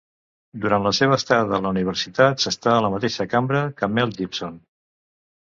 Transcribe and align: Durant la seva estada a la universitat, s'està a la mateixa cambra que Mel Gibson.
Durant 0.61 0.85
la 0.87 0.93
seva 0.99 1.17
estada 1.21 1.53
a 1.57 1.59
la 1.65 1.71
universitat, 1.73 2.41
s'està 2.47 2.73
a 2.77 2.81
la 2.87 2.91
mateixa 2.95 3.27
cambra 3.35 3.63
que 3.83 3.93
Mel 3.99 4.17
Gibson. 4.19 4.59